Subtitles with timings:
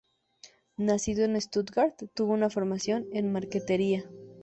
[0.77, 4.09] Nacido en Stuttgart, tuvo una formación en marquetería.